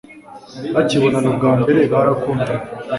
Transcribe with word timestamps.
bakibonana 0.75 1.27
ubwa 1.31 1.51
mbere, 1.61 1.81
barakundanye 1.93 2.65